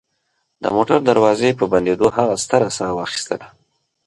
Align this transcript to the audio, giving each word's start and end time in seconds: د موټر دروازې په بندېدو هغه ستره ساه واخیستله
د 0.61 0.63
موټر 0.75 0.99
دروازې 1.09 1.49
په 1.59 1.65
بندېدو 1.71 2.07
هغه 2.17 2.35
ستره 2.43 2.69
ساه 2.77 2.91
واخیستله 2.97 3.45